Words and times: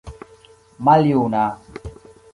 maljuna 0.85 1.45